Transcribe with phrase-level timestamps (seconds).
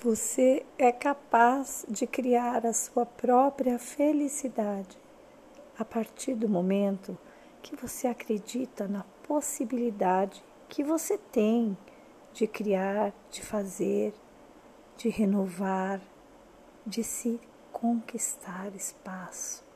[0.00, 4.96] Você é capaz de criar a sua própria felicidade
[5.76, 7.18] a partir do momento
[7.60, 11.76] que você acredita na possibilidade que você tem
[12.32, 14.14] de criar, de fazer,
[14.96, 16.00] de renovar,
[16.86, 17.40] de se
[17.72, 19.67] conquistar espaço.